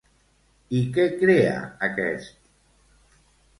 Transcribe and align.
I 0.77 0.81
què 0.95 1.05
crea 1.19 1.61
aquest? 1.89 2.51